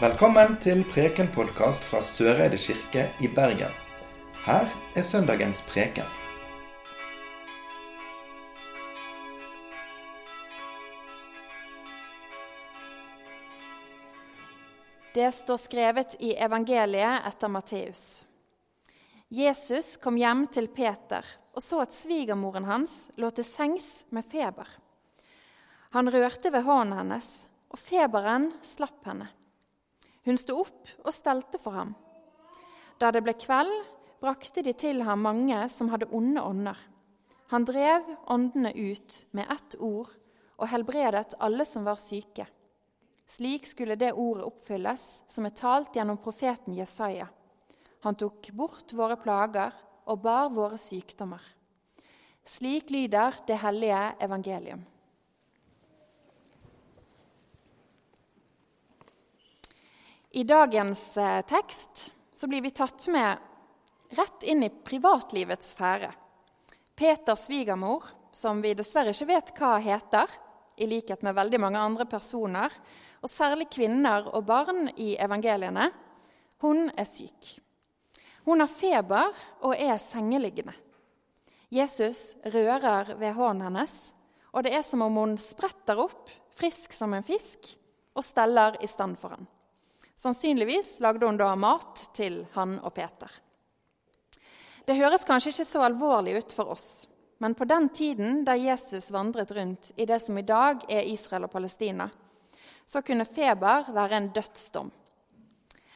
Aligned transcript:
Velkommen 0.00 0.54
til 0.64 0.78
Preken-podkast 0.88 1.82
fra 1.84 1.98
Søreide 2.00 2.56
kirke 2.56 3.02
i 3.20 3.28
Bergen. 3.28 3.74
Her 4.46 4.68
er 4.96 5.02
søndagens 5.04 5.58
preken. 5.68 6.06
Det 15.12 15.26
står 15.36 15.60
skrevet 15.60 16.16
i 16.16 16.30
evangeliet 16.32 17.26
etter 17.28 17.52
Matteus. 17.52 18.04
Jesus 19.28 19.98
kom 20.00 20.16
hjem 20.16 20.46
til 20.48 20.70
Peter 20.72 21.28
og 21.52 21.60
så 21.60 21.82
at 21.84 21.92
svigermoren 21.92 22.64
hans 22.70 22.94
lå 23.20 23.28
til 23.36 23.44
sengs 23.44 24.06
med 24.08 24.24
feber. 24.32 24.64
Han 25.92 26.08
rørte 26.08 26.54
ved 26.56 26.64
hånden 26.64 26.96
hennes, 27.02 27.50
og 27.68 27.84
feberen 27.84 28.48
slapp 28.64 29.04
henne. 29.04 29.28
Hun 30.26 30.38
sto 30.38 30.58
opp 30.60 30.90
og 31.04 31.12
stelte 31.14 31.60
for 31.62 31.76
ham. 31.78 31.94
Da 33.00 33.08
det 33.14 33.22
ble 33.24 33.34
kveld, 33.40 33.72
brakte 34.20 34.62
de 34.62 34.74
til 34.76 35.00
ham 35.06 35.22
mange 35.24 35.62
som 35.72 35.88
hadde 35.92 36.10
onde 36.12 36.42
ånder. 36.44 36.76
Han 37.50 37.64
drev 37.66 38.06
åndene 38.30 38.72
ut 38.76 39.24
med 39.34 39.48
ett 39.50 39.76
ord 39.80 40.12
og 40.60 40.68
helbredet 40.68 41.38
alle 41.40 41.64
som 41.66 41.86
var 41.88 41.98
syke. 41.98 42.44
Slik 43.30 43.66
skulle 43.66 43.96
det 43.96 44.12
ordet 44.12 44.44
oppfylles 44.44 45.06
som 45.30 45.46
er 45.46 45.56
talt 45.56 45.96
gjennom 45.96 46.20
profeten 46.20 46.76
Jesaja. 46.76 47.28
Han 48.04 48.16
tok 48.18 48.50
bort 48.56 48.92
våre 48.96 49.16
plager 49.20 49.74
og 50.10 50.22
bar 50.22 50.50
våre 50.52 50.78
sykdommer. 50.80 51.42
Slik 52.44 52.90
lyder 52.90 53.36
det 53.46 53.60
hellige 53.62 54.00
evangelium. 54.20 54.82
I 60.32 60.44
dagens 60.44 61.16
eh, 61.16 61.40
tekst 61.42 62.12
så 62.32 62.46
blir 62.46 62.62
vi 62.62 62.70
tatt 62.70 63.08
med 63.08 63.38
rett 64.14 64.42
inn 64.46 64.62
i 64.62 64.70
privatlivets 64.70 65.72
sfære. 65.74 66.12
Peters 66.94 67.48
svigermor, 67.48 68.04
som 68.30 68.62
vi 68.62 68.76
dessverre 68.78 69.10
ikke 69.10 69.26
vet 69.32 69.50
hva 69.58 69.72
heter, 69.82 70.30
i 70.78 70.86
likhet 70.86 71.26
med 71.26 71.34
veldig 71.34 71.60
mange 71.60 71.82
andre 71.82 72.06
personer, 72.06 72.70
og 73.20 73.30
særlig 73.30 73.66
kvinner 73.74 74.30
og 74.30 74.46
barn 74.46 74.86
i 75.02 75.16
evangeliene, 75.18 75.90
hun 76.62 76.86
er 76.94 77.10
syk. 77.10 77.56
Hun 78.46 78.62
har 78.62 78.70
feber 78.70 79.34
og 79.66 79.74
er 79.74 79.98
sengeliggende. 79.98 80.78
Jesus 81.74 82.36
rører 82.54 83.16
ved 83.18 83.34
hånden 83.34 83.66
hennes, 83.66 84.00
og 84.54 84.62
det 84.62 84.78
er 84.78 84.86
som 84.86 85.02
om 85.06 85.24
hun 85.24 85.38
spretter 85.42 85.98
opp, 85.98 86.30
frisk 86.54 86.94
som 86.94 87.18
en 87.18 87.26
fisk, 87.26 87.74
og 88.14 88.22
steller 88.26 88.78
i 88.78 88.86
stand 88.90 89.18
for 89.18 89.34
han. 89.34 89.56
Sannsynligvis 90.20 91.00
lagde 91.00 91.26
hun 91.26 91.38
da 91.40 91.54
mat 91.56 92.10
til 92.12 92.42
han 92.52 92.74
og 92.84 92.92
Peter. 92.92 93.30
Det 94.84 94.98
høres 94.98 95.24
kanskje 95.24 95.54
ikke 95.54 95.64
så 95.64 95.84
alvorlig 95.86 96.34
ut 96.42 96.52
for 96.52 96.74
oss, 96.74 96.88
men 97.40 97.54
på 97.56 97.64
den 97.64 97.88
tiden 97.88 98.42
da 98.44 98.52
Jesus 98.58 99.08
vandret 99.14 99.54
rundt 99.56 99.92
i 99.96 100.04
det 100.04 100.18
som 100.20 100.36
i 100.36 100.44
dag 100.44 100.84
er 100.92 101.08
Israel 101.08 101.46
og 101.48 101.52
Palestina, 101.54 102.10
så 102.84 103.00
kunne 103.00 103.24
feber 103.24 103.88
være 103.96 104.18
en 104.18 104.28
dødsdom. 104.36 104.90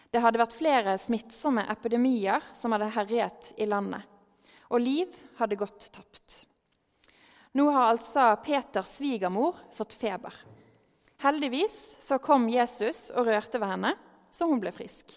Det 0.09 0.23
hadde 0.25 0.41
vært 0.41 0.57
flere 0.57 0.97
smittsomme 1.03 1.67
epidemier 1.75 2.49
som 2.57 2.73
hadde 2.73 2.89
herjet 2.97 3.51
i 3.61 3.69
landet, 3.69 4.09
og 4.73 4.81
liv 4.81 5.21
hadde 5.37 5.61
gått 5.61 5.91
tapt. 5.93 6.39
Nå 7.61 7.69
har 7.77 7.91
altså 7.91 8.31
Peters 8.41 8.97
svigermor 9.03 9.61
fått 9.77 9.99
feber. 10.01 10.33
Heldigvis 11.21 11.77
så 12.01 12.17
kom 12.25 12.49
Jesus 12.49 13.11
og 13.13 13.29
rørte 13.29 13.61
ved 13.61 13.75
henne, 13.75 13.95
så 14.35 14.49
hun 14.51 14.63
ble 14.63 14.73
frisk. 14.75 15.15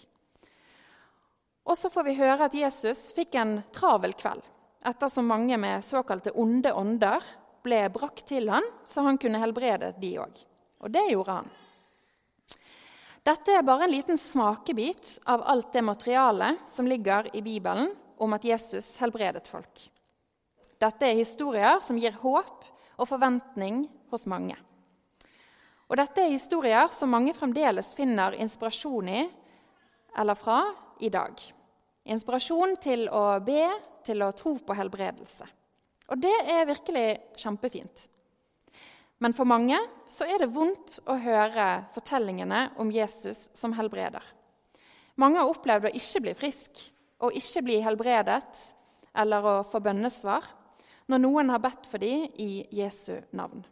Og 1.68 1.76
så 1.76 1.90
får 1.92 2.06
vi 2.06 2.16
høre 2.20 2.46
at 2.46 2.54
Jesus 2.56 3.10
fikk 3.16 3.36
en 3.36 3.58
travel 3.74 4.14
kveld 4.16 4.44
ettersom 4.88 5.26
mange 5.26 5.56
med 5.60 5.84
såkalte 5.84 6.32
onde 6.38 6.72
ånder 6.72 7.24
ble 7.66 7.80
brakt 7.92 8.28
til 8.30 8.48
han, 8.48 8.64
så 8.86 9.02
han 9.04 9.18
kunne 9.20 9.40
helbrede 9.42 9.92
de 10.00 10.12
òg. 10.22 10.38
Og 10.78 10.92
det 10.94 11.08
gjorde 11.10 11.40
han. 11.40 11.50
Dette 13.26 13.58
er 13.58 13.66
bare 13.66 13.84
en 13.84 13.92
liten 13.92 14.20
smakebit 14.20 15.18
av 15.28 15.42
alt 15.50 15.72
det 15.74 15.82
materialet 15.84 16.62
som 16.70 16.86
ligger 16.88 17.28
i 17.36 17.42
Bibelen 17.44 17.90
om 18.16 18.32
at 18.32 18.46
Jesus 18.46 18.94
helbredet 19.02 19.50
folk. 19.50 19.82
Dette 20.78 21.10
er 21.10 21.18
historier 21.18 21.82
som 21.84 21.98
gir 21.98 22.14
håp 22.22 22.64
og 22.96 23.10
forventning 23.10 23.82
hos 24.12 24.24
mange. 24.30 24.56
Og 25.88 25.96
dette 25.96 26.20
er 26.20 26.34
historier 26.34 26.90
som 26.92 27.12
mange 27.12 27.32
fremdeles 27.36 27.94
finner 27.96 28.36
inspirasjon 28.36 29.08
i 29.08 29.22
eller 30.18 30.36
fra 30.36 30.60
i 31.00 31.08
dag. 31.12 31.32
Inspirasjon 32.08 32.76
til 32.80 33.06
å 33.12 33.40
be, 33.44 33.64
til 34.04 34.24
å 34.24 34.32
tro 34.36 34.56
på 34.60 34.76
helbredelse. 34.76 35.46
Og 36.08 36.20
det 36.20 36.36
er 36.48 36.68
virkelig 36.68 37.08
kjempefint. 37.36 38.06
Men 39.18 39.34
for 39.34 39.48
mange 39.48 39.78
så 40.08 40.28
er 40.28 40.42
det 40.42 40.52
vondt 40.54 41.00
å 41.10 41.16
høre 41.20 41.68
fortellingene 41.94 42.68
om 42.80 42.92
Jesus 42.94 43.48
som 43.56 43.74
helbreder. 43.76 44.22
Mange 45.18 45.40
har 45.40 45.50
opplevd 45.50 45.88
å 45.88 45.96
ikke 45.98 46.22
bli 46.28 46.34
frisk, 46.38 46.78
å 47.18 47.32
ikke 47.34 47.64
bli 47.66 47.80
helbredet 47.82 48.60
eller 49.18 49.48
å 49.50 49.56
få 49.66 49.80
bønnesvar 49.82 50.46
når 51.10 51.24
noen 51.24 51.50
har 51.50 51.64
bedt 51.64 51.88
for 51.90 51.98
dem 51.98 52.28
i 52.38 52.62
Jesu 52.76 53.16
navn. 53.34 53.64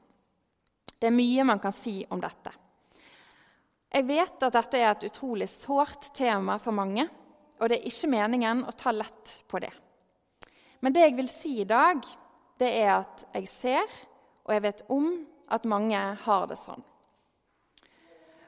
Det 0.99 1.11
er 1.11 1.15
mye 1.17 1.45
man 1.45 1.61
kan 1.61 1.75
si 1.75 2.01
om 2.11 2.21
dette. 2.23 2.53
Jeg 3.93 4.05
vet 4.09 4.43
at 4.45 4.57
dette 4.57 4.81
er 4.81 4.91
et 4.91 5.07
utrolig 5.09 5.49
sårt 5.49 6.11
tema 6.17 6.59
for 6.61 6.75
mange, 6.77 7.07
og 7.57 7.71
det 7.71 7.79
er 7.79 7.89
ikke 7.89 8.13
meningen 8.13 8.65
å 8.69 8.75
ta 8.77 8.93
lett 8.93 9.39
på 9.49 9.61
det. 9.63 9.73
Men 10.85 10.93
det 10.93 11.07
jeg 11.07 11.17
vil 11.17 11.31
si 11.31 11.55
i 11.63 11.69
dag, 11.69 12.03
det 12.61 12.69
er 12.83 12.93
at 12.99 13.25
jeg 13.37 13.49
ser, 13.49 13.97
og 14.45 14.53
jeg 14.55 14.65
vet 14.67 14.85
om, 14.93 15.09
at 15.47 15.67
mange 15.69 15.99
har 16.25 16.47
det 16.51 16.59
sånn. 16.59 16.83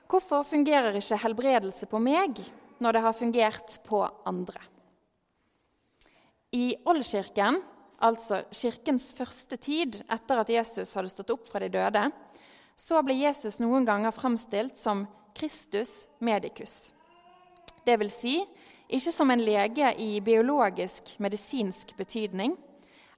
Hvorfor 0.09 0.43
fungerer 0.49 0.97
ikke 0.99 1.21
helbredelse 1.21 1.87
på 1.91 2.01
meg 2.03 2.41
når 2.83 2.97
det 2.97 3.03
har 3.05 3.17
fungert 3.17 3.77
på 3.87 4.01
andre? 4.27 4.63
I 6.57 6.73
Oldkirken, 6.89 7.61
altså 7.99 8.43
kirkens 8.55 9.11
første 9.17 9.59
tid 9.61 10.01
etter 10.07 10.43
at 10.43 10.51
Jesus 10.53 10.95
hadde 10.95 11.11
stått 11.13 11.33
opp 11.35 11.49
fra 11.49 11.63
de 11.63 11.71
døde, 11.73 12.05
så 12.79 13.03
ble 13.03 13.17
Jesus 13.19 13.59
noen 13.59 13.87
ganger 13.87 14.15
framstilt 14.15 14.79
som 14.79 15.07
Kristus 15.35 16.07
medicus. 16.23 16.93
Det 17.85 17.97
vil 17.99 18.11
si 18.13 18.37
ikke 18.89 19.13
som 19.13 19.31
en 19.31 19.43
lege 19.45 19.91
i 20.01 20.21
biologisk, 20.25 21.17
medisinsk 21.21 21.95
betydning, 21.99 22.55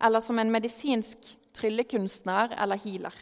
eller 0.01 0.25
som 0.25 0.39
en 0.41 0.51
medisinsk 0.51 1.29
tryllekunstner 1.55 2.57
eller 2.59 2.81
healer, 2.81 3.15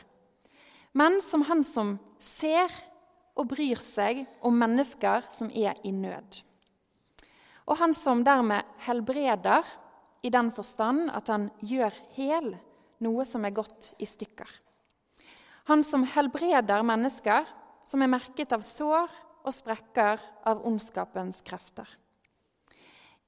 men 0.93 1.19
som 1.25 1.43
han 1.49 1.65
som 1.67 1.97
ser 2.23 2.73
og 3.39 3.51
bryr 3.53 3.81
seg 3.83 4.25
om 4.43 4.57
mennesker 4.59 5.27
som 5.31 5.51
er 5.55 5.79
i 5.87 5.93
nød. 5.95 6.41
Og 7.69 7.77
han 7.79 7.93
som 7.95 8.25
dermed 8.25 8.67
helbreder 8.87 9.67
i 10.23 10.31
den 10.31 10.51
forstand 10.55 11.11
at 11.15 11.31
han 11.31 11.49
gjør 11.61 11.95
hel 12.17 12.55
noe 13.05 13.27
som 13.29 13.45
er 13.47 13.55
gått 13.55 13.93
i 14.03 14.09
stykker. 14.09 14.49
Han 15.71 15.85
som 15.85 16.07
helbreder 16.09 16.85
mennesker 16.87 17.47
som 17.87 18.03
er 18.03 18.11
merket 18.11 18.53
av 18.57 18.65
sår 18.65 19.09
og 19.45 19.55
sprekker 19.55 20.21
av 20.49 20.65
ondskapens 20.67 21.41
krefter. 21.47 21.87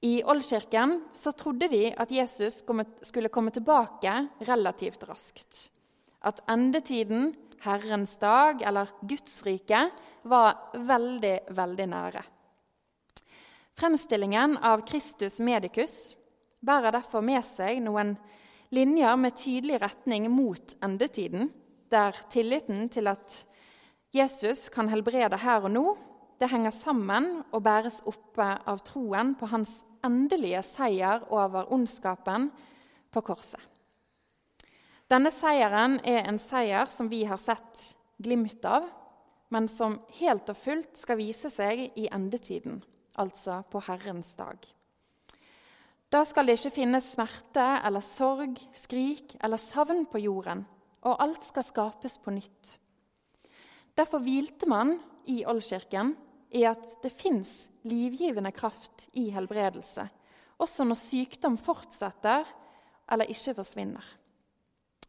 I 0.01 0.23
Oldkirken 0.25 0.95
så 1.13 1.33
trodde 1.37 1.69
de 1.69 1.91
at 1.93 2.11
Jesus 2.11 2.63
skulle 3.05 3.29
komme 3.29 3.53
tilbake 3.53 4.13
relativt 4.49 5.05
raskt. 5.05 5.69
At 6.25 6.41
endetiden, 6.49 7.35
Herrens 7.61 8.15
dag 8.17 8.63
eller 8.65 8.89
Guds 9.05 9.43
rike, 9.45 9.83
var 10.25 10.73
veldig, 10.73 11.35
veldig 11.53 11.87
nære. 11.93 12.23
Fremstillingen 13.77 14.57
av 14.57 14.81
Kristus 14.89 15.39
Medicus 15.41 16.15
bærer 16.61 16.93
derfor 16.93 17.23
med 17.25 17.43
seg 17.45 17.81
noen 17.83 18.15
linjer 18.71 19.17
med 19.19 19.35
tydelig 19.35 19.81
retning 19.81 20.29
mot 20.31 20.75
endetiden, 20.83 21.49
der 21.91 22.15
tilliten 22.31 22.87
til 22.89 23.09
at 23.11 23.41
Jesus 24.15 24.69
kan 24.71 24.89
helbrede 24.91 25.39
her 25.39 25.65
og 25.65 25.71
nå, 25.71 25.85
det 26.39 26.49
henger 26.49 26.73
sammen 26.73 27.27
og 27.51 27.63
bæres 27.63 27.99
oppe 28.09 28.47
av 28.67 28.81
troen 28.87 29.35
på 29.37 29.49
hans 29.51 29.81
endelige 30.05 30.63
seier 30.65 31.27
over 31.29 31.69
ondskapen 31.73 32.49
på 33.13 33.21
korset. 33.21 33.61
Denne 35.11 35.29
seieren 35.33 35.99
er 36.07 36.23
en 36.29 36.39
seier 36.39 36.89
som 36.89 37.09
vi 37.11 37.25
har 37.27 37.39
sett 37.41 37.91
glimt 38.23 38.63
av, 38.65 38.87
men 39.51 39.67
som 39.67 39.99
helt 40.21 40.49
og 40.49 40.57
fullt 40.57 40.95
skal 40.97 41.19
vise 41.19 41.51
seg 41.51 41.89
i 41.99 42.07
endetiden, 42.07 42.79
altså 43.19 43.59
på 43.69 43.83
Herrens 43.89 44.31
dag. 44.39 44.63
Da 46.11 46.25
skal 46.27 46.49
det 46.49 46.57
ikke 46.57 46.73
finnes 46.75 47.05
smerte 47.13 47.63
eller 47.87 48.03
sorg, 48.03 48.57
skrik 48.75 49.37
eller 49.39 49.59
savn 49.61 50.03
på 50.11 50.19
jorden, 50.19 50.65
og 51.07 51.21
alt 51.23 51.45
skal 51.47 51.63
skapes 51.63 52.17
på 52.19 52.33
nytt. 52.35 52.73
Derfor 53.95 54.19
hvilte 54.23 54.67
man 54.67 54.97
i 55.31 55.41
Oldkirken 55.47 56.11
i 56.51 56.65
at 56.67 56.97
det 57.03 57.13
fins 57.15 57.69
livgivende 57.87 58.51
kraft 58.51 59.07
i 59.15 59.29
helbredelse, 59.31 60.03
også 60.59 60.83
når 60.87 60.99
sykdom 60.99 61.55
fortsetter 61.59 62.43
eller 63.11 63.31
ikke 63.31 63.55
forsvinner. 63.61 64.03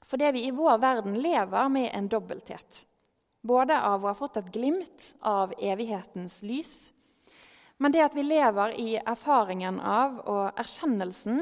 Fordi 0.06 0.30
vi 0.36 0.46
i 0.46 0.54
vår 0.54 0.78
verden 0.82 1.18
lever 1.18 1.68
med 1.72 1.90
en 1.96 2.08
dobbelthet. 2.10 2.84
Både 3.42 3.74
av 3.74 4.04
å 4.04 4.12
ha 4.12 4.14
fått 4.14 4.38
et 4.38 4.50
glimt 4.54 5.12
av 5.26 5.54
evighetens 5.58 6.44
lys, 6.46 6.92
men 7.82 7.90
det 7.90 8.04
at 8.04 8.14
vi 8.14 8.22
lever 8.22 8.76
i 8.78 8.90
erfaringen 9.00 9.80
av 9.82 10.20
og 10.22 10.60
erkjennelsen 10.60 11.40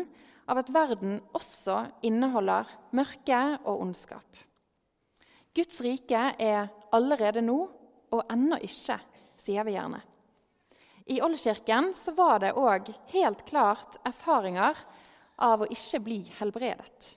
av 0.49 0.63
at 0.63 0.71
verden 0.73 1.19
også 1.37 1.83
inneholder 2.07 2.69
mørke 2.97 3.41
og 3.61 3.83
ondskap. 3.85 4.41
Guds 5.55 5.83
rike 5.85 6.23
er 6.41 6.71
allerede 6.97 7.43
nå 7.45 7.59
og 8.11 8.33
ennå 8.33 8.57
ikke, 8.65 8.97
sier 9.37 9.67
vi 9.69 9.77
gjerne. 9.77 10.01
I 11.11 11.21
Oldkirken 11.27 11.93
så 11.99 12.15
var 12.15 12.41
det 12.41 12.55
òg 12.57 12.89
helt 13.13 13.43
klart 13.49 13.99
erfaringer 14.07 14.79
av 15.43 15.65
å 15.65 15.69
ikke 15.71 16.01
bli 16.07 16.21
helbredet. 16.39 17.17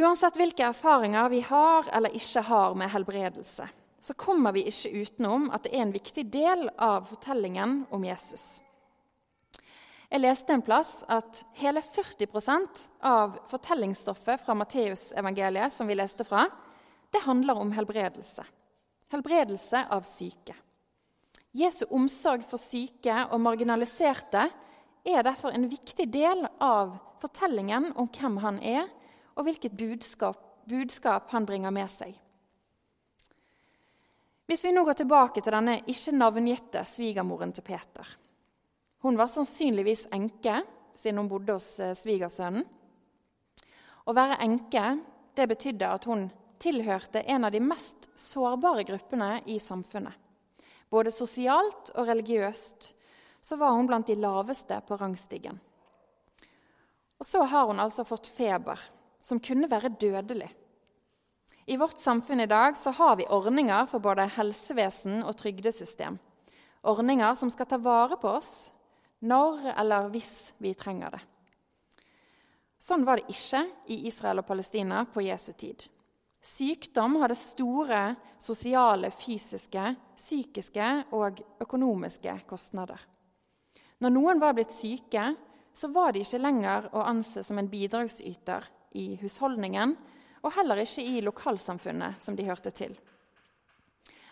Uansett 0.00 0.36
hvilke 0.38 0.68
erfaringer 0.70 1.28
vi 1.32 1.40
har 1.42 1.90
eller 1.92 2.14
ikke 2.14 2.44
har 2.46 2.76
med 2.78 2.92
helbredelse, 2.92 3.66
så 4.00 4.14
kommer 4.14 4.52
vi 4.52 4.64
ikke 4.68 4.90
utenom 5.02 5.50
at 5.52 5.66
det 5.66 5.74
er 5.74 5.84
en 5.84 5.94
viktig 5.94 6.24
del 6.32 6.68
av 6.80 7.06
fortellingen 7.10 7.84
om 7.92 8.04
Jesus. 8.04 8.60
Jeg 10.10 10.24
leste 10.24 10.54
en 10.56 10.64
plass 10.66 11.04
at 11.06 11.44
hele 11.60 11.82
40% 11.86 12.80
av 13.06 13.36
fortellingsstoffet 13.50 14.42
fra 14.42 14.56
Matteusevangeliet 14.58 15.70
som 15.70 15.86
vi 15.86 15.94
leste 15.94 16.26
fra, 16.26 16.48
det 17.14 17.22
handler 17.22 17.60
om 17.60 17.70
helbredelse. 17.76 18.42
Helbredelse 19.12 19.84
av 19.90 20.02
syke. 20.08 20.56
Jesu 21.54 21.84
omsorg 21.90 22.42
for 22.46 22.62
syke 22.62 23.14
og 23.30 23.40
marginaliserte 23.42 24.48
er 25.06 25.22
derfor 25.26 25.54
en 25.54 25.68
viktig 25.70 26.06
del 26.12 26.44
av 26.62 26.96
fortellingen 27.22 27.90
om 27.98 28.10
hvem 28.10 28.38
han 28.42 28.58
er, 28.62 28.86
og 29.38 29.46
hvilket 29.46 29.78
budskap, 29.78 30.42
budskap 30.68 31.30
han 31.30 31.46
bringer 31.46 31.74
med 31.74 31.90
seg. 31.90 32.14
Hvis 34.50 34.64
vi 34.64 34.72
nå 34.74 34.82
går 34.82 34.96
tilbake 34.98 35.38
til 35.46 35.54
denne 35.54 35.76
ikke 35.86 36.10
navngitte 36.10 36.80
svigermoren 36.82 37.52
til 37.54 37.62
Peter. 37.62 38.08
Hun 39.06 39.14
var 39.14 39.28
sannsynligvis 39.30 40.08
enke 40.10 40.56
siden 40.98 41.20
hun 41.20 41.28
bodde 41.30 41.54
hos 41.54 41.68
eh, 41.78 41.92
svigersønnen. 41.94 42.64
Å 44.10 44.14
være 44.16 44.40
enke 44.42 44.82
det 45.38 45.46
betydde 45.52 45.92
at 45.94 46.08
hun 46.10 46.26
tilhørte 46.58 47.22
en 47.30 47.46
av 47.46 47.54
de 47.54 47.62
mest 47.62 48.10
sårbare 48.18 48.82
gruppene 48.90 49.36
i 49.46 49.60
samfunnet. 49.62 50.18
Både 50.90 51.14
sosialt 51.14 51.94
og 51.94 52.10
religiøst 52.10 52.90
så 53.38 53.60
var 53.60 53.78
hun 53.78 53.86
blant 53.86 54.10
de 54.10 54.18
laveste 54.18 54.80
på 54.82 54.98
rangstigen. 54.98 55.62
Og 57.22 57.28
så 57.28 57.46
har 57.46 57.70
hun 57.70 57.78
altså 57.78 58.02
fått 58.02 58.26
feber, 58.34 58.82
som 59.22 59.38
kunne 59.38 59.70
være 59.70 59.94
dødelig. 59.94 60.50
I 61.70 61.76
vårt 61.76 61.98
samfunn 61.98 62.40
i 62.40 62.46
dag 62.46 62.76
så 62.76 62.90
har 62.90 63.16
vi 63.16 63.28
ordninger 63.30 63.86
for 63.86 64.02
både 64.02 64.24
helsevesen 64.34 65.20
og 65.22 65.36
trygdesystem. 65.38 66.16
Ordninger 66.82 67.36
som 67.38 67.52
skal 67.52 67.68
ta 67.70 67.78
vare 67.78 68.18
på 68.18 68.32
oss 68.40 68.72
når 69.22 69.68
eller 69.78 70.08
hvis 70.10 70.56
vi 70.58 70.72
trenger 70.74 71.14
det. 71.14 71.20
Sånn 72.80 73.06
var 73.06 73.20
det 73.20 73.30
ikke 73.30 73.62
i 73.86 74.00
Israel 74.10 74.42
og 74.42 74.48
Palestina 74.50 75.04
på 75.06 75.22
Jesu 75.22 75.52
tid. 75.52 75.86
Sykdom 76.42 77.20
hadde 77.22 77.38
store 77.38 78.02
sosiale, 78.40 79.12
fysiske, 79.14 79.94
psykiske 80.16 80.90
og 81.14 81.38
økonomiske 81.62 82.34
kostnader. 82.50 82.98
Når 84.02 84.18
noen 84.18 84.42
var 84.42 84.58
blitt 84.58 84.74
syke, 84.74 85.36
så 85.70 85.94
var 85.94 86.16
de 86.16 86.26
ikke 86.26 86.42
lenger 86.42 86.90
å 86.96 87.06
anse 87.12 87.46
som 87.46 87.62
en 87.62 87.70
bidragsyter 87.70 88.66
i 88.98 89.12
husholdningen, 89.20 89.94
og 90.42 90.54
heller 90.56 90.80
ikke 90.82 91.04
i 91.04 91.20
lokalsamfunnet 91.24 92.22
som 92.22 92.36
de 92.36 92.46
hørte 92.48 92.72
til. 92.74 92.94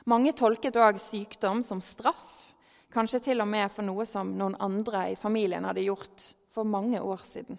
Mange 0.08 0.32
tolket 0.32 0.78
òg 0.80 1.00
sykdom 1.02 1.60
som 1.62 1.82
straff, 1.84 2.54
kanskje 2.92 3.20
til 3.28 3.44
og 3.44 3.48
med 3.50 3.68
for 3.72 3.84
noe 3.84 4.06
som 4.08 4.30
noen 4.38 4.56
andre 4.64 5.10
i 5.12 5.18
familien 5.20 5.66
hadde 5.68 5.84
gjort 5.84 6.30
for 6.54 6.64
mange 6.64 7.00
år 7.04 7.20
siden. 7.26 7.58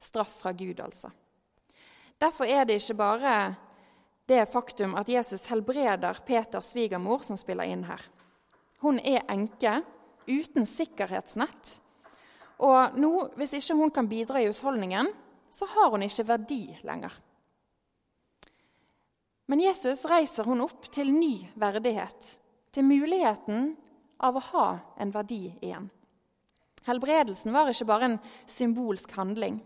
Straff 0.00 0.40
fra 0.40 0.52
Gud, 0.56 0.80
altså. 0.80 1.10
Derfor 2.20 2.48
er 2.48 2.64
det 2.64 2.78
ikke 2.80 2.96
bare 2.96 3.34
det 4.28 4.46
faktum 4.48 4.94
at 4.96 5.08
Jesus 5.08 5.44
helbreder 5.50 6.22
Peters 6.24 6.72
svigermor, 6.72 7.24
som 7.24 7.36
spiller 7.36 7.68
inn 7.68 7.84
her. 7.84 8.00
Hun 8.80 8.98
er 9.00 9.26
enke 9.28 9.82
uten 10.24 10.64
sikkerhetsnett. 10.64 11.74
Og 12.64 12.96
nå, 12.96 13.12
hvis 13.36 13.52
ikke 13.58 13.76
hun 13.76 13.92
kan 13.92 14.08
bidra 14.08 14.40
i 14.40 14.48
husholdningen, 14.48 15.10
så 15.52 15.68
har 15.68 15.92
hun 15.92 16.04
ikke 16.06 16.26
verdi 16.28 16.62
lenger. 16.86 17.12
Men 19.46 19.60
Jesus 19.60 20.06
reiser 20.08 20.48
hun 20.48 20.64
opp 20.64 20.88
til 20.92 21.10
ny 21.12 21.44
verdighet, 21.60 22.38
til 22.72 22.86
muligheten 22.88 23.74
av 24.24 24.38
å 24.38 24.46
ha 24.52 24.68
en 25.00 25.12
verdi 25.14 25.52
igjen. 25.60 25.90
Helbredelsen 26.84 27.52
var 27.52 27.68
ikke 27.70 27.88
bare 27.88 28.08
en 28.08 28.18
symbolsk 28.50 29.12
handling 29.16 29.60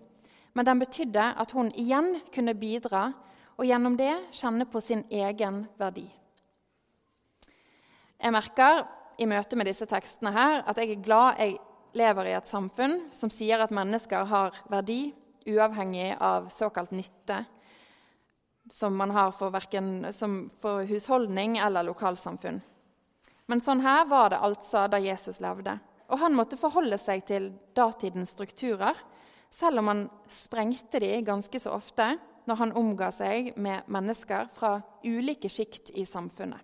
men 0.59 0.67
den 0.67 0.81
betydde 0.83 1.23
at 1.39 1.53
hun 1.55 1.69
igjen 1.79 2.17
kunne 2.35 2.57
bidra 2.59 3.13
og 3.55 3.67
gjennom 3.67 3.95
det 3.99 4.15
kjenne 4.35 4.65
på 4.67 4.81
sin 4.83 5.05
egen 5.07 5.61
verdi. 5.79 6.09
Jeg 8.19 8.35
merker 8.35 8.81
i 9.23 9.29
møte 9.31 9.55
med 9.55 9.71
disse 9.71 9.87
tekstene 9.87 10.33
her 10.35 10.65
at 10.67 10.81
jeg 10.83 10.97
er 10.97 11.05
glad 11.07 11.39
jeg 11.39 11.61
lever 11.99 12.31
i 12.31 12.35
et 12.41 12.51
samfunn 12.51 13.05
som 13.15 13.31
sier 13.31 13.63
at 13.63 13.75
mennesker 13.75 14.27
har 14.27 14.59
verdi, 14.67 15.13
uavhengig 15.47 16.11
av 16.19 16.51
såkalt 16.51 16.91
nytte, 16.91 17.45
som 18.71 18.97
man 18.97 19.11
har 19.11 19.33
for, 19.33 19.53
verken, 19.55 20.07
for 20.61 20.85
husholdning 20.89 21.59
eller 21.59 21.87
lokalsamfunn. 21.89 22.61
Men 23.49 23.63
sånn 23.65 23.81
her 23.81 24.05
var 24.09 24.33
det 24.33 24.43
altså 24.45 24.85
da 24.93 25.01
Jesus 25.01 25.41
levde. 25.41 25.79
Og 26.09 26.21
han 26.21 26.37
måtte 26.37 26.59
forholde 26.61 26.99
seg 27.01 27.25
til 27.29 27.51
datidens 27.77 28.35
strukturer 28.37 28.97
selv 29.49 29.81
om 29.81 29.89
han 29.89 30.03
sprengte 30.29 31.01
de 31.01 31.15
ganske 31.25 31.61
så 31.61 31.73
ofte 31.77 32.11
når 32.49 32.61
han 32.63 32.75
omga 32.81 33.11
seg 33.13 33.55
med 33.61 33.89
mennesker 33.93 34.49
fra 34.53 34.79
ulike 35.05 35.51
sjikt 35.53 35.93
i 35.97 36.05
samfunnet. 36.09 36.61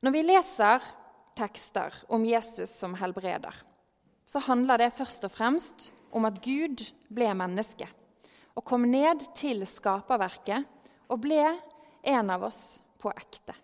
Når 0.00 0.14
vi 0.14 0.22
leser 0.24 0.86
tekster 1.38 1.94
om 2.08 2.24
Jesus 2.26 2.72
som 2.72 2.94
helbreder, 2.98 3.54
så 4.26 4.42
handler 4.46 4.80
det 4.80 4.94
først 4.94 5.26
og 5.26 5.34
fremst 5.34 5.90
om 6.14 6.26
at 6.26 6.38
Gud 6.42 6.82
ble 7.10 7.30
menneske 7.36 7.86
og 8.60 8.66
kom 8.68 8.84
ned 8.84 9.24
til 9.32 9.64
skaperverket 9.64 10.68
og 11.08 11.22
ble 11.24 11.46
en 12.04 12.32
av 12.32 12.44
oss 12.44 12.82
på 13.00 13.08
ekte. 13.08 13.54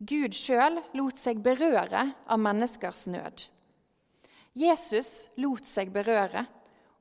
Gud 0.00 0.32
sjøl 0.36 0.80
lot 0.96 1.20
seg 1.20 1.42
berøre 1.44 2.06
av 2.24 2.40
menneskers 2.40 3.04
nød. 3.12 3.46
Jesus 4.56 5.28
lot 5.36 5.68
seg 5.68 5.92
berøre, 5.92 6.46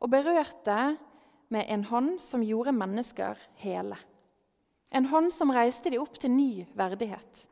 og 0.03 0.11
berørte 0.11 0.97
med 1.55 1.71
en 1.71 1.85
hånd 1.87 2.17
som 2.19 2.43
gjorde 2.43 2.75
mennesker 2.75 3.39
hele. 3.63 3.95
En 4.91 5.07
hånd 5.07 5.31
som 5.31 5.53
reiste 5.55 5.91
de 5.91 5.99
opp 5.99 6.19
til 6.19 6.35
ny 6.35 6.65
verdighet. 6.75 7.45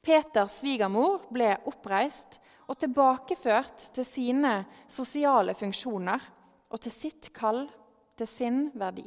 Peters 0.00 0.62
svigermor 0.62 1.26
ble 1.32 1.52
oppreist 1.68 2.40
og 2.68 2.80
tilbakeført 2.80 3.90
til 3.96 4.08
sine 4.08 4.62
sosiale 4.88 5.52
funksjoner 5.56 6.24
og 6.72 6.80
til 6.84 6.92
sitt 6.92 7.28
kall, 7.36 7.66
til 8.18 8.28
sin 8.30 8.60
verdi. 8.78 9.06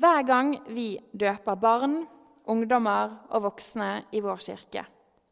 Hver 0.00 0.22
gang 0.24 0.54
vi 0.72 0.94
døper 1.12 1.58
barn, 1.60 1.98
ungdommer 2.48 3.18
og 3.28 3.44
voksne 3.50 3.90
i 4.16 4.22
vår 4.24 4.40
kirke, 4.46 4.84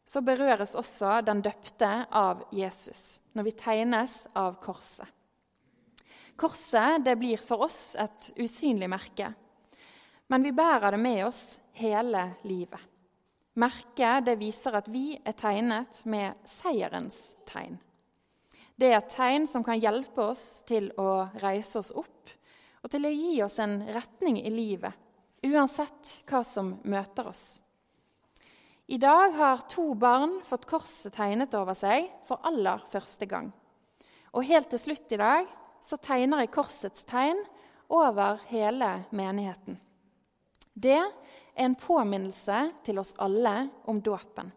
så 0.05 0.21
berøres 0.25 0.75
også 0.77 1.19
den 1.25 1.41
døpte 1.45 1.89
av 2.09 2.43
Jesus 2.53 3.19
når 3.37 3.47
vi 3.49 3.55
tegnes 3.57 4.13
av 4.37 4.59
korset. 4.61 5.07
Korset 6.39 7.03
det 7.03 7.17
blir 7.19 7.41
for 7.43 7.65
oss 7.65 7.97
et 7.99 8.29
usynlig 8.39 8.87
merke, 8.89 9.33
men 10.29 10.45
vi 10.45 10.53
bærer 10.55 10.93
det 10.93 11.01
med 11.01 11.25
oss 11.25 11.59
hele 11.81 12.29
livet. 12.45 12.79
Merket 13.59 14.29
det 14.29 14.37
viser 14.39 14.77
at 14.77 14.87
vi 14.87 15.17
er 15.17 15.35
tegnet 15.35 16.03
med 16.07 16.37
seierens 16.47 17.33
tegn. 17.49 17.75
Det 18.79 18.87
er 18.93 19.01
et 19.01 19.11
tegn 19.11 19.43
som 19.49 19.63
kan 19.65 19.79
hjelpe 19.81 20.29
oss 20.31 20.61
til 20.67 20.87
å 20.95 21.27
reise 21.41 21.81
oss 21.81 21.89
opp 21.91 22.31
og 22.79 22.91
til 22.93 23.03
å 23.03 23.11
gi 23.11 23.41
oss 23.43 23.57
en 23.59 23.81
retning 23.91 24.37
i 24.39 24.51
livet, 24.53 24.93
uansett 25.43 26.21
hva 26.29 26.39
som 26.47 26.77
møter 26.87 27.27
oss. 27.27 27.59
I 28.87 28.95
dag 28.97 29.35
har 29.35 29.65
to 29.67 29.83
barn 29.99 30.37
fått 30.47 30.63
korset 30.69 31.11
tegnet 31.13 31.53
over 31.59 31.75
seg 31.75 32.07
for 32.25 32.39
aller 32.47 32.79
første 32.89 33.27
gang. 33.27 33.49
Og 34.31 34.47
helt 34.47 34.71
til 34.71 34.81
slutt 34.81 35.11
i 35.11 35.19
dag 35.19 35.49
så 35.83 35.99
tegner 35.99 36.45
jeg 36.45 36.53
korsets 36.55 37.03
tegn 37.09 37.41
over 37.91 38.39
hele 38.47 38.93
menigheten. 39.11 39.75
Det 40.71 40.95
er 40.95 41.11
en 41.65 41.75
påminnelse 41.75 42.61
til 42.87 43.03
oss 43.03 43.11
alle 43.19 43.67
om 43.91 43.99
dåpen. 43.99 44.53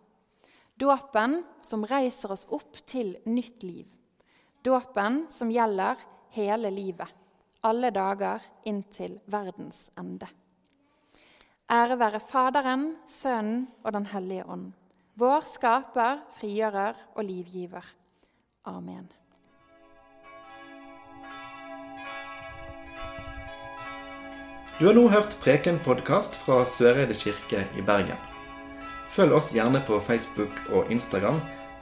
Dåpen 0.78 1.40
som 1.60 1.82
reiser 1.90 2.32
oss 2.32 2.46
opp 2.54 2.78
til 2.86 3.16
nytt 3.26 3.66
liv. 3.66 3.90
Dåpen 4.62 5.26
som 5.28 5.50
gjelder 5.50 5.98
hele 6.30 6.70
livet, 6.70 7.08
alle 7.66 7.90
dager 7.90 8.42
inntil 8.64 9.16
verdens 9.26 9.88
ende. 9.98 10.28
Ære 11.72 11.96
være 11.98 12.20
Faderen, 12.22 12.84
Sønnen 13.06 13.64
og 13.82 13.92
Den 13.92 14.06
hellige 14.06 14.44
ånd, 14.46 14.68
vår 15.18 15.42
skaper, 15.50 16.20
frigjører 16.38 16.94
og 17.16 17.24
livgiver. 17.24 17.88
Amen. 18.64 19.08
Du 24.78 24.86
har 24.86 24.94
nå 24.94 25.08
hørt 25.10 25.34
Preken-podkast 25.42 26.38
fra 26.44 26.62
Søreide 26.66 27.18
kirke 27.18 27.66
i 27.74 27.82
Bergen. 27.82 28.18
Følg 29.10 29.34
oss 29.34 29.50
gjerne 29.54 29.82
på 29.86 29.98
Facebook 30.06 30.54
og 30.70 30.90
Instagram, 30.90 31.42